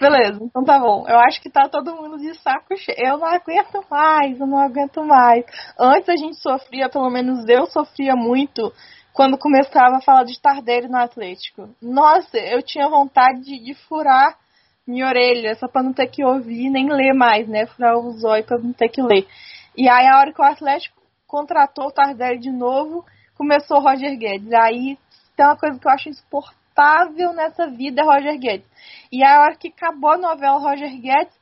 [0.00, 1.06] Beleza, então tá bom.
[1.06, 2.96] Eu acho que tá todo mundo de saco cheio.
[2.98, 5.44] Eu não aguento mais, eu não aguento mais.
[5.78, 8.72] Antes a gente sofria, pelo menos eu sofria muito
[9.12, 11.68] quando começava a falar de Tardelli no Atlético.
[11.82, 14.38] Nossa, eu tinha vontade de, de furar
[14.86, 17.66] minha orelha, só pra não ter que ouvir nem ler mais, né?
[17.66, 19.26] Furar o zóio pra não ter que ler.
[19.76, 20.99] E aí, a hora que o Atlético
[21.30, 24.52] contratou o Tardelli de novo, começou o Roger Guedes.
[24.52, 24.98] Aí
[25.36, 28.66] tem uma coisa que eu acho insuportável nessa vida é Roger Guedes.
[29.12, 31.38] E a hora que acabou a novela Roger Guedes,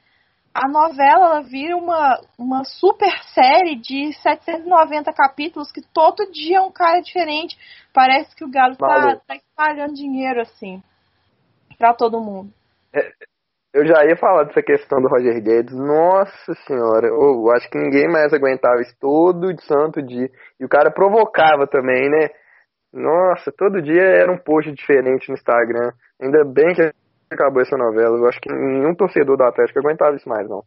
[0.52, 6.60] a novela ela vira uma, uma super série de 790 capítulos que todo dia é
[6.60, 7.56] um cara diferente.
[7.92, 10.82] Parece que o Galo tá, tá espalhando dinheiro assim
[11.78, 12.52] para todo mundo.
[12.92, 13.10] É,
[13.72, 15.74] eu já ia falar dessa questão do Roger Guedes.
[15.76, 20.28] Nossa senhora, eu acho que ninguém mais aguentava isso todo de santo dia.
[20.58, 22.28] E o cara provocava também, né?
[22.92, 25.92] Nossa, todo dia era um post diferente no Instagram.
[26.20, 26.90] Ainda bem que
[27.30, 28.16] acabou essa novela.
[28.16, 30.62] Eu acho que nenhum torcedor do Atlético aguentava isso mais, não.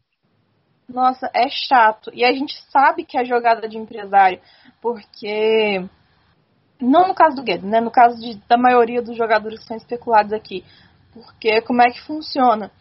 [0.87, 2.11] Nossa, é chato.
[2.13, 4.39] E a gente sabe que é jogada de empresário,
[4.81, 5.83] porque.
[6.79, 7.79] Não no caso do Guedes, né?
[7.79, 10.63] No caso de, da maioria dos jogadores que são especulados aqui.
[11.13, 12.71] Porque como é que funciona?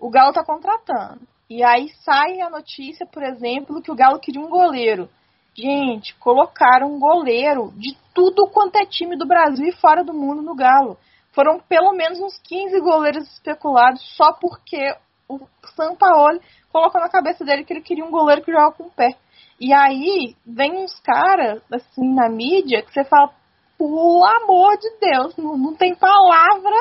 [0.00, 1.20] O Galo tá contratando.
[1.48, 5.08] E aí sai a notícia, por exemplo, que o Galo queria um goleiro.
[5.54, 10.42] Gente, colocaram um goleiro de tudo quanto é time do Brasil e fora do mundo
[10.42, 10.96] no Galo.
[11.32, 14.94] Foram pelo menos uns 15 goleiros especulados só porque
[15.28, 15.40] o
[15.76, 16.40] Sampaoli
[16.72, 19.16] colocou na cabeça dele que ele queria um goleiro que joga com o pé.
[19.60, 23.30] E aí vem uns caras, assim, na mídia, que você fala,
[23.76, 26.76] pelo amor de Deus, não, não tem palavra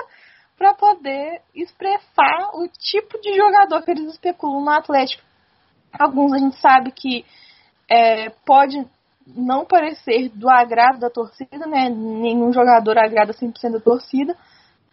[0.60, 5.24] para poder expressar o tipo de jogador que eles especulam no Atlético.
[5.98, 7.26] Alguns a gente sabe que
[7.89, 8.86] é, pode
[9.26, 11.88] não parecer do agrado da torcida, né?
[11.88, 14.36] Nenhum jogador agrada 100% da torcida,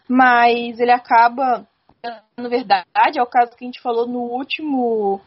[0.09, 1.67] mas ele acaba,
[2.39, 5.21] na verdade, é o caso que a gente falou no último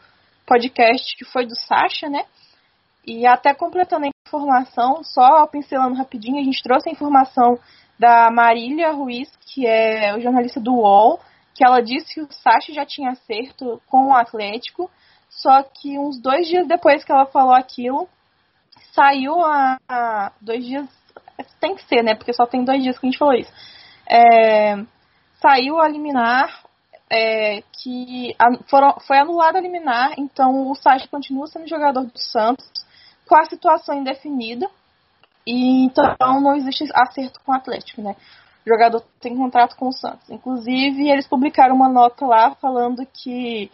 [0.46, 2.24] podcast que foi do Sasha, né?
[3.06, 7.60] E até completando a informação, só pincelando rapidinho, a gente trouxe a informação
[8.00, 11.20] da Marília Ruiz, que é o jornalista do UOL,
[11.54, 14.90] que ela disse que o Sasha já tinha acerto com o Atlético,
[15.30, 18.08] só que uns dois dias depois que ela falou aquilo,
[18.94, 20.88] saiu a, a, dois dias.
[21.60, 22.16] Tem que ser, né?
[22.16, 23.52] Porque só tem dois dias que a gente falou isso.
[24.10, 24.76] É,
[25.42, 26.64] saiu a liminar
[27.10, 32.18] é, que a, foram, foi anulada a liminar, então o Sacha continua sendo jogador do
[32.18, 32.66] Santos
[33.28, 34.70] com a situação indefinida.
[35.46, 38.16] E então não existe acerto com o Atlético, né?
[38.66, 40.30] O jogador tem contrato com o Santos.
[40.30, 43.72] Inclusive, eles publicaram uma nota lá falando que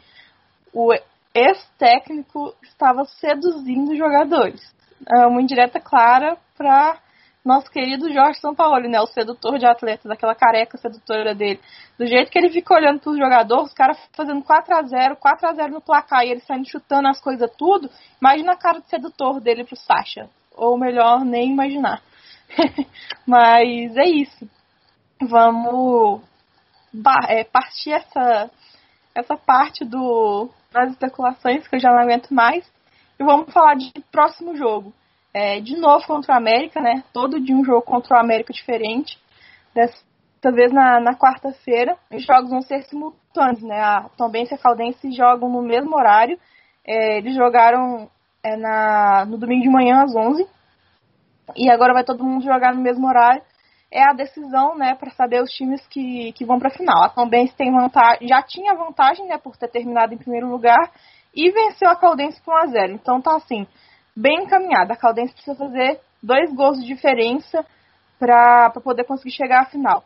[0.73, 0.93] o
[1.34, 4.75] ex-técnico estava seduzindo jogadores
[5.08, 6.97] é uma indireta clara para
[7.43, 8.99] nosso querido Jorge Sampaoli, né?
[8.99, 11.60] O sedutor de atletas, aquela careca sedutora dele.
[11.97, 15.15] Do jeito que ele fica olhando para os jogadores, os caras fazendo 4 a 0
[15.15, 18.80] 4 a 0 no placar e ele saindo chutando as coisas tudo, imagina a cara
[18.80, 20.28] de sedutor dele pro Sacha.
[20.55, 22.01] Ou melhor, nem imaginar.
[23.27, 24.49] Mas é isso.
[25.21, 26.21] Vamos
[27.27, 28.49] é, partir essa,
[29.13, 32.65] essa parte do, das especulações que eu já não aguento mais
[33.19, 34.93] e vamos falar de próximo jogo.
[35.33, 37.03] É, de novo contra o América, né?
[37.11, 39.19] Todo dia um jogo contra o América diferente.
[39.73, 41.97] Dessa vez na, na quarta-feira.
[42.09, 43.81] Os jogos vão ser simultâneos, né?
[43.81, 46.39] A Tombense e a Caldense jogam no mesmo horário.
[46.87, 48.09] É, eles jogaram
[48.45, 50.47] é, na, no domingo de manhã às 11.
[51.55, 53.41] E agora vai todo mundo jogar no mesmo horário.
[53.91, 57.03] É a decisão, né, para saber os times que, que vão para a final.
[57.03, 60.91] A Tombense tem vantagem, já tinha vantagem, né, por ter terminado em primeiro lugar
[61.34, 62.91] e venceu a Caldense por 1x0.
[62.91, 63.65] Então tá assim,
[64.15, 64.93] bem encaminhada.
[64.93, 67.65] A Caldense precisa fazer dois gols de diferença
[68.19, 70.03] para poder conseguir chegar à final.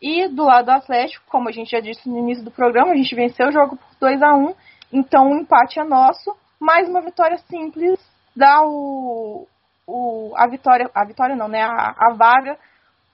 [0.00, 2.96] E do lado do Atlético, como a gente já disse no início do programa, a
[2.96, 4.54] gente venceu o jogo por 2 a 1
[4.92, 7.98] então o empate é nosso, mais uma vitória simples
[8.34, 9.46] dá o,
[9.86, 12.58] o, a vitória, a vitória não, né, a, a vaga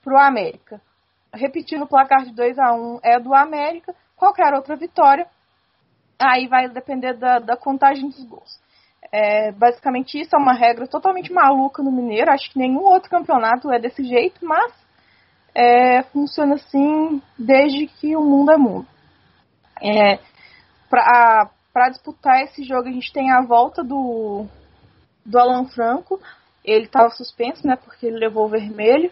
[0.03, 0.79] pro América.
[1.33, 5.27] Repetindo o placar de 2 a 1 é do América, qualquer outra vitória
[6.19, 8.59] Aí vai depender da, da contagem dos gols.
[9.09, 12.29] É, basicamente isso é uma regra totalmente maluca no Mineiro.
[12.29, 14.73] Acho que nenhum outro campeonato é desse jeito, mas
[15.55, 18.87] é, funciona assim desde que o mundo é mundo.
[19.81, 20.19] É,
[21.73, 24.45] Para disputar esse jogo, a gente tem a volta do,
[25.25, 26.19] do Alan Franco.
[26.63, 27.75] Ele estava suspenso, né?
[27.75, 29.11] Porque ele levou o vermelho.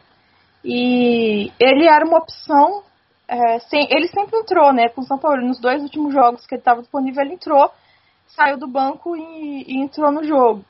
[0.63, 2.83] E ele era uma opção.
[3.27, 4.89] É, sem, ele sempre entrou, né?
[4.89, 5.45] Com o São Paulo.
[5.45, 7.71] Nos dois últimos jogos que ele estava disponível, ele entrou,
[8.27, 10.65] saiu do banco e, e entrou no jogo.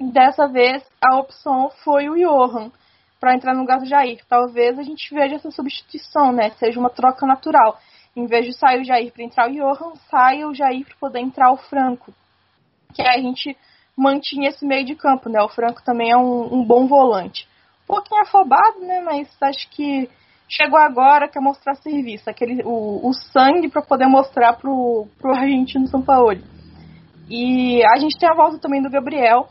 [0.00, 2.72] Dessa vez, a opção foi o Johan
[3.20, 4.20] para entrar no lugar do Jair.
[4.28, 6.50] Talvez a gente veja essa substituição, né?
[6.58, 7.78] Seja uma troca natural.
[8.16, 11.20] Em vez de sair o Jair para entrar o Johan, saia o Jair para poder
[11.20, 12.12] entrar o Franco.
[12.92, 13.56] Que a gente
[13.96, 15.40] mantinha esse meio de campo, né?
[15.42, 17.48] O Franco também é um, um bom volante.
[17.84, 19.00] Um pouquinho afobado, né?
[19.00, 20.08] Mas acho que
[20.48, 22.28] chegou agora, quer mostrar serviço.
[22.30, 26.38] Aquele, o, o sangue para poder mostrar pro, pro argentino São Paulo.
[27.28, 29.48] E a gente tem a volta também do Gabriel,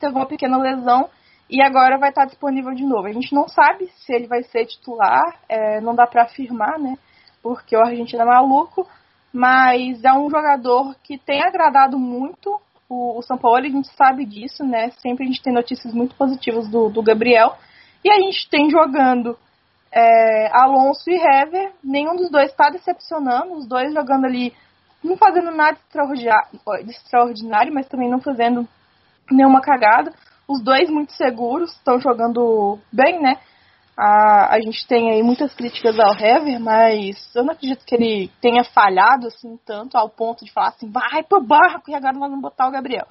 [0.00, 1.08] teve uma pequena lesão
[1.48, 3.06] e agora vai estar disponível de novo.
[3.06, 6.96] A gente não sabe se ele vai ser titular, é, não dá para afirmar, né?
[7.42, 8.86] Porque o argentino é maluco,
[9.32, 12.60] mas é um jogador que tem agradado muito
[12.92, 14.90] o, o São Paulo, a gente sabe disso, né?
[14.98, 17.56] Sempre a gente tem notícias muito positivas do, do Gabriel.
[18.04, 19.38] E a gente tem jogando
[19.90, 24.52] é, Alonso e Hever, nenhum dos dois está decepcionando, os dois jogando ali,
[25.02, 25.78] não fazendo nada
[26.84, 28.68] de extraordinário, mas também não fazendo
[29.30, 30.12] nenhuma cagada.
[30.46, 33.38] Os dois muito seguros, estão jogando bem, né?
[33.96, 38.30] A, a gente tem aí muitas críticas ao Hever, mas eu não acredito que ele
[38.40, 42.30] tenha falhado assim tanto ao ponto de falar assim, vai pro barco e agora nós
[42.30, 43.06] vamos botar o Gabriel.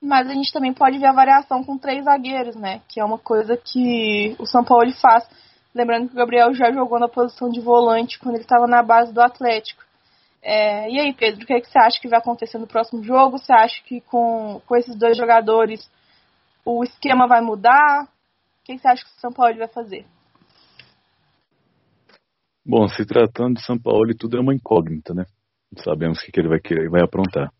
[0.00, 2.82] Mas a gente também pode ver a variação com três zagueiros, né?
[2.86, 5.26] Que é uma coisa que o São Paulo faz.
[5.74, 9.12] Lembrando que o Gabriel já jogou na posição de volante quando ele estava na base
[9.12, 9.82] do Atlético.
[10.42, 13.02] É, e aí, Pedro, o que, é que você acha que vai acontecer no próximo
[13.02, 13.38] jogo?
[13.38, 15.90] Você acha que com, com esses dois jogadores
[16.64, 18.06] o esquema vai mudar?
[18.66, 20.04] O que, você acha que o São Paulo vai fazer?
[22.66, 25.24] Bom, se tratando de São Paulo, tudo é uma incógnita, né?
[25.84, 27.52] Sabemos o que, que ele vai querer, vai aprontar.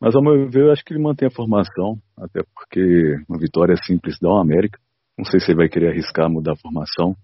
[0.00, 3.76] Mas ao meu ver, eu acho que ele mantém a formação, até porque uma vitória
[3.76, 4.80] simples dá uma América.
[5.16, 7.14] Não sei se ele vai querer arriscar mudar a formação.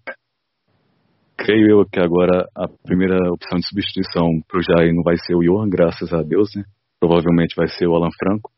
[1.35, 5.35] Creio eu que agora a primeira opção de substituição para o Jair não vai ser
[5.35, 6.63] o Johan, graças a Deus, né?
[6.97, 8.54] Provavelmente vai ser o Alan Franco.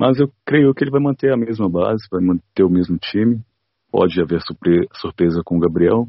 [0.00, 3.44] Mas eu creio que ele vai manter a mesma base, vai manter o mesmo time.
[3.92, 4.40] Pode haver
[4.94, 6.08] surpresa com o Gabriel.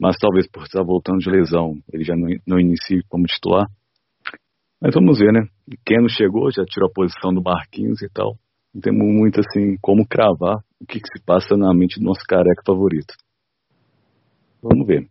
[0.00, 3.66] Mas talvez por estar voltando de lesão, ele já não, não inicie como titular.
[4.80, 5.46] Mas vamos ver, né?
[5.84, 8.38] Keno chegou, já tirou a posição do Marquinhos e tal.
[8.72, 12.22] Não temos muito assim como cravar o que, que se passa na mente do nosso
[12.26, 13.12] careca favorito.
[14.62, 15.06] Vamos ver.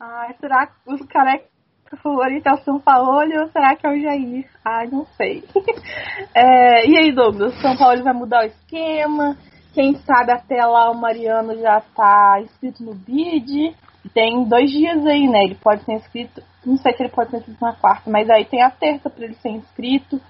[0.00, 1.53] Ai, será que os carecas
[2.00, 4.48] favoritos é o São Paulo ou será que é o Jair?
[4.64, 5.44] Ai, não sei.
[6.34, 9.36] é, e aí, Douglas, São Paulo vai mudar o esquema?
[9.72, 13.74] Quem sabe até lá o Mariano já tá inscrito no BID.
[14.12, 15.44] Tem dois dias aí, né?
[15.44, 16.42] Ele pode ser inscrito.
[16.64, 19.24] Não sei se ele pode ser inscrito na quarta, mas aí tem a terça para
[19.24, 20.20] ele ser inscrito.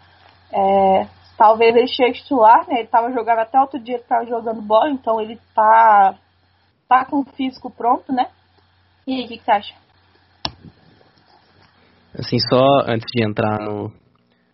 [0.51, 2.81] É, talvez ele chegue titular, né?
[2.81, 6.15] Ele tava jogando até outro dia, ele tava jogando bola, então ele tá
[6.89, 8.29] tá com o físico pronto, né?
[9.07, 9.75] E aí, o que, que você acha?
[12.19, 13.91] Assim, só antes de entrar no,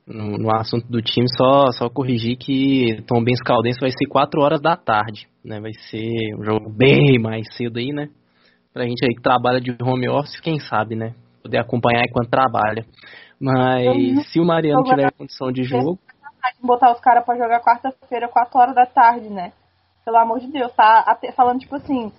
[0.07, 4.41] no, no, assunto do time, só, só corrigir que Tom Benz Caldense vai ser 4
[4.41, 5.61] horas da tarde, né?
[5.61, 8.09] Vai ser um jogo bem mais cedo aí, né?
[8.73, 11.15] Pra gente aí que trabalha de home office, quem sabe, né?
[11.43, 12.85] Poder acompanhar enquanto trabalha.
[13.41, 14.23] Mas uhum.
[14.23, 15.99] se o Mariano tiver condição de jogo.
[16.63, 19.53] Botar os caras pra jogar quarta-feira, 4 horas da tarde, né?
[20.05, 21.05] Pelo amor de Deus, tá
[21.37, 22.11] falando tipo assim,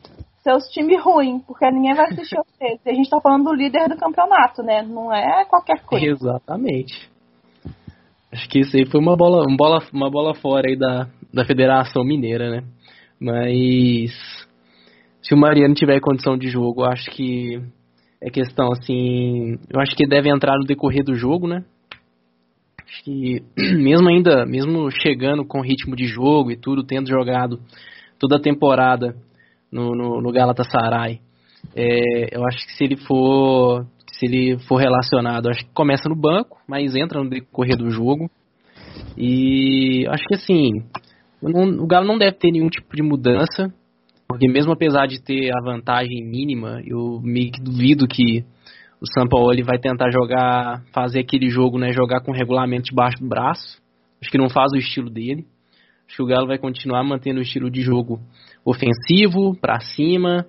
[0.44, 2.80] seus times ruins, porque ninguém vai assistir vocês.
[2.86, 4.82] A gente tá falando do líder do campeonato, né?
[4.82, 6.06] Não é qualquer coisa.
[6.06, 7.10] Exatamente.
[8.32, 11.46] Acho que isso aí foi uma bola, uma bola, uma bola fora aí da, da
[11.46, 12.64] Federação Mineira, né?
[13.20, 14.12] Mas
[15.22, 17.62] se o Mariano tiver condição de jogo, acho que
[18.22, 21.64] é questão assim, eu acho que deve entrar no decorrer do jogo, né?
[22.88, 23.44] Acho que
[23.78, 27.60] mesmo ainda, mesmo chegando com ritmo de jogo e tudo, tendo jogado
[28.18, 29.16] toda a temporada
[29.72, 31.20] no, no, no Galatasaray,
[31.76, 36.16] é, eu acho que se ele for se ele for relacionado, acho que começa no
[36.16, 38.30] banco, mas entra no decorrer do jogo.
[39.18, 40.84] E acho que assim,
[41.42, 43.74] não, o Galo não deve ter nenhum tipo de mudança,
[44.28, 48.46] porque mesmo apesar de ter a vantagem mínima, eu meio que duvido que
[49.02, 53.28] o São Paulo vai tentar jogar, fazer aquele jogo, né, jogar com regulamento debaixo do
[53.28, 53.82] braço.
[54.22, 55.48] Acho que não faz o estilo dele.
[56.08, 58.20] Acho que o Galo vai continuar mantendo o estilo de jogo
[58.66, 60.46] ofensivo, para cima,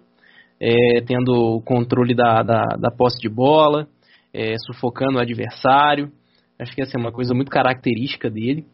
[0.60, 3.88] é, tendo o controle da, da, da posse de bola,
[4.32, 6.10] é, sufocando o adversário.
[6.58, 8.64] Acho que essa é uma coisa muito característica dele.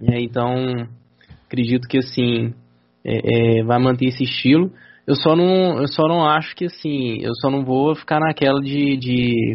[0.00, 0.54] É, então,
[1.46, 2.54] acredito que assim,
[3.04, 4.70] é, é, vai manter esse estilo.
[5.06, 8.60] Eu só não, eu só não acho que assim, eu só não vou ficar naquela
[8.60, 9.54] de, de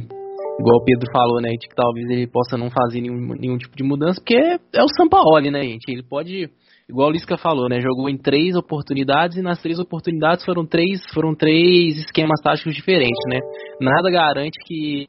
[0.59, 3.75] igual o Pedro falou, né, de que talvez ele possa não fazer nenhum, nenhum tipo
[3.75, 5.89] de mudança, porque é o Sampaoli, né, gente?
[5.89, 6.49] Ele pode,
[6.89, 11.01] igual o Lisca falou, né, jogou em três oportunidades e nas três oportunidades foram três,
[11.13, 13.39] foram três esquemas táticos diferentes, né?
[13.79, 15.07] Nada garante que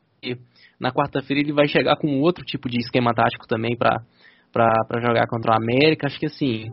[0.81, 4.01] na quarta-feira ele vai chegar com outro tipo de esquema tático também para
[4.53, 6.07] para jogar contra o América.
[6.07, 6.71] Acho que assim,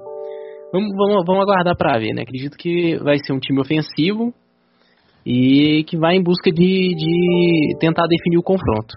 [0.72, 2.22] vamos, vamos, vamos aguardar para ver, né?
[2.22, 4.32] Acredito que vai ser um time ofensivo
[5.26, 8.96] e que vai em busca de, de tentar definir o confronto.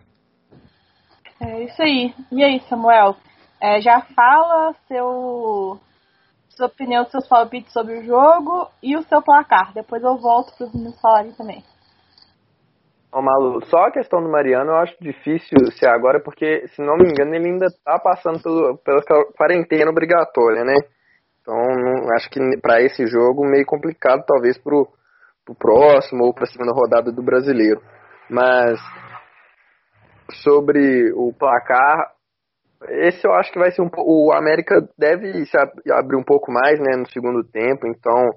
[1.40, 2.14] É isso aí.
[2.30, 3.16] E aí, Samuel?
[3.60, 5.80] É, já fala seu
[6.56, 9.72] sua opinião, seus palpites sobre o jogo e o seu placar.
[9.74, 11.62] Depois eu volto para os meninos falarem também.
[13.12, 16.96] Ô, Malu, só a questão do Mariano eu acho difícil ser agora, porque, se não
[16.96, 19.02] me engano, ele ainda tá passando pelo, pela
[19.36, 20.74] quarentena obrigatória, né?
[21.40, 24.88] Então, não, acho que para esse jogo meio complicado, talvez pro,
[25.44, 27.80] pro próximo ou pra segunda rodada do brasileiro.
[28.28, 28.80] Mas
[30.42, 32.14] sobre o placar,
[32.88, 35.56] esse eu acho que vai ser um O América deve se
[35.92, 38.30] abrir um pouco mais né, no segundo tempo, então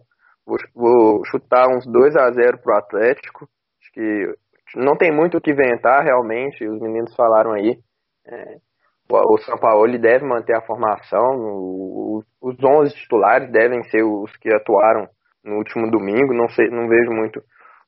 [0.46, 3.48] vou, vou chutar uns 2 a 0 pro Atlético.
[3.82, 4.36] Acho que
[4.76, 7.78] não tem muito o que inventar realmente, os meninos falaram aí.
[8.28, 8.58] É,
[9.10, 14.54] o São Paulo deve manter a formação, o, os 11 titulares devem ser os que
[14.54, 15.08] atuaram
[15.44, 17.42] no último domingo, não, sei, não vejo muito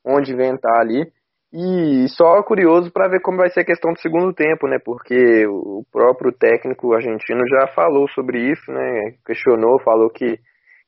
[0.05, 1.11] onde inventar ali.
[1.51, 4.77] E só curioso para ver como vai ser a questão do segundo tempo, né?
[4.83, 9.15] Porque o próprio técnico argentino já falou sobre isso, né?
[9.25, 10.37] Questionou, falou que,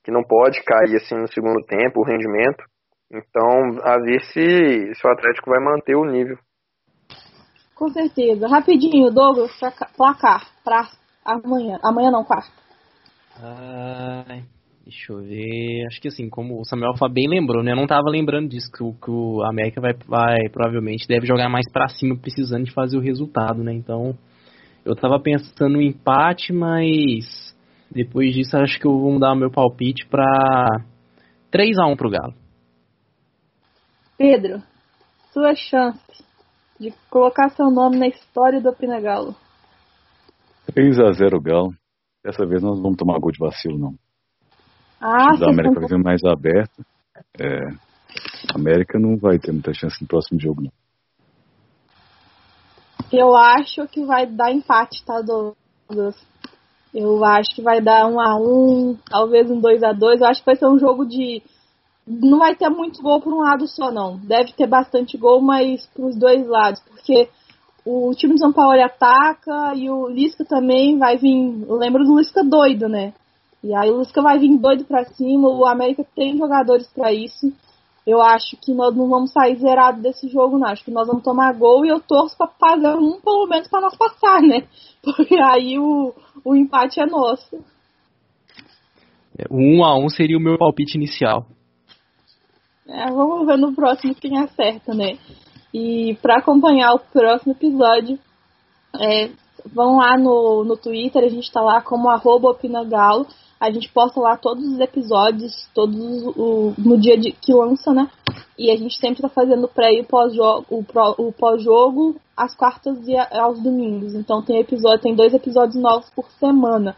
[0.03, 2.63] que não pode cair assim no segundo tempo o rendimento.
[3.11, 6.37] Então, a ver se, se o Atlético vai manter o nível.
[7.75, 8.47] Com certeza.
[8.47, 9.59] Rapidinho, Douglas,
[9.97, 10.87] placar para
[11.25, 11.79] amanhã.
[11.83, 12.51] Amanhã não, quarta.
[13.41, 14.43] Ai,
[14.83, 15.85] deixa eu ver.
[15.87, 17.71] Acho que assim, como o Samuel bem lembrou, né?
[17.71, 21.49] Eu não tava lembrando disso, que o, que o América vai, vai provavelmente deve jogar
[21.49, 23.73] mais para cima, precisando de fazer o resultado, né?
[23.73, 24.17] Então,
[24.83, 27.55] eu tava pensando no empate, mas
[27.89, 30.65] depois disso acho que eu vou mudar o meu palpite pra
[31.51, 32.33] 3 a 1 pro Galo.
[34.17, 34.61] Pedro,
[35.33, 36.23] sua chance
[36.79, 39.35] de colocar seu nome na história do Pinagalo.
[40.73, 41.73] 3 a 0 Galo.
[42.23, 43.95] Dessa vez nós vamos tomar gol de vacilo, não.
[45.01, 46.85] Ah, América vai vir mais aberto.
[47.39, 47.65] É,
[48.53, 50.71] a América não vai ter muita chance no próximo jogo, não.
[53.11, 56.15] Eu acho que vai dar empate, tá, Douglas?
[56.93, 60.41] Eu acho que vai dar um a um, talvez um 2 a 2 Eu acho
[60.41, 61.41] que vai ser um jogo de
[62.05, 64.17] não vai ter muito gol por um lado só, não.
[64.17, 67.29] Deve ter bastante gol, mas para os dois lados, porque
[67.85, 71.65] o time do São Paulo ataca e o Lisca também vai vir.
[71.67, 73.13] Eu lembro do Lisca doido, né?
[73.63, 75.47] E aí o Lisca vai vir doido para cima.
[75.47, 77.53] O América tem jogadores para isso.
[78.05, 80.67] Eu acho que nós não vamos sair zerado desse jogo, não.
[80.67, 83.81] Acho que nós vamos tomar gol e eu torço para fazer um, pelo menos, para
[83.81, 84.67] nós passar, né?
[85.03, 87.63] Porque aí o, o empate é nosso.
[89.49, 91.45] O 1 um a 1 um seria o meu palpite inicial.
[92.87, 95.17] É, vamos ver no próximo quem acerta, né?
[95.73, 98.19] E para acompanhar o próximo episódio,
[98.99, 99.29] é,
[99.65, 103.27] vão lá no, no Twitter, a gente está lá como arroba opinagalo.
[103.61, 105.95] A gente posta lá todos os episódios, todos
[106.35, 108.09] o, no dia de, que lança, né?
[108.57, 113.61] E a gente sempre está fazendo pré e pós-jogo, o pós-jogo às quartas e aos
[113.61, 114.15] domingos.
[114.15, 116.95] Então tem episódio, tem dois episódios novos por semana.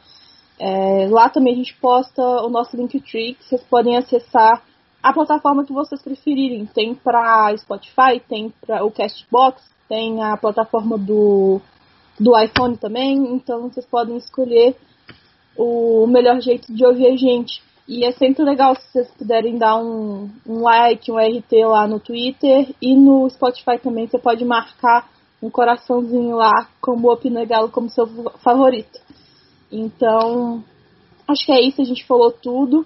[0.57, 4.63] É, lá também a gente posta o nosso Linktree, que vocês podem acessar
[5.01, 6.65] a plataforma que vocês preferirem.
[6.65, 11.59] Tem para Spotify, tem para o Castbox, tem a plataforma do,
[12.17, 14.77] do iPhone também, então vocês podem escolher
[15.57, 17.61] o melhor jeito de ouvir a gente.
[17.87, 21.99] E é sempre legal se vocês puderem dar um, um like, um RT lá no
[21.99, 25.09] Twitter e no Spotify também você pode marcar
[25.41, 29.01] um coraçãozinho lá como o Opinegalo como seu favorito.
[29.69, 30.63] Então,
[31.27, 32.85] acho que é isso, a gente falou tudo.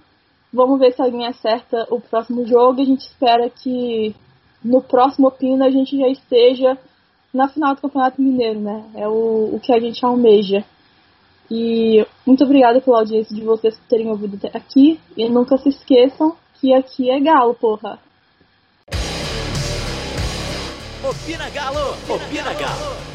[0.51, 2.82] Vamos ver se alguém acerta o próximo jogo.
[2.82, 4.15] A gente espera que
[4.63, 6.78] no próximo Opina a gente já esteja
[7.34, 8.84] na final do Campeonato Mineiro, né?
[8.95, 10.65] É o, o que a gente almeja.
[11.50, 15.00] E muito obrigada pela audiência de vocês terem ouvido até aqui.
[15.16, 18.00] E nunca se esqueçam que aqui é Galo, porra.
[21.04, 21.95] Opina Galo!
[22.10, 23.07] Opina Galo!